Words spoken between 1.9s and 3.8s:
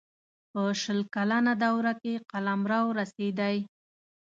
کې قلمرو رسېدی.